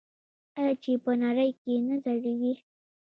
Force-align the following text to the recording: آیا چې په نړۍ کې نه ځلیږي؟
آیا 0.57 0.73
چې 0.83 0.91
په 1.03 1.11
نړۍ 1.23 1.49
کې 1.61 1.73
نه 1.87 1.95
ځلیږي؟ 2.03 2.53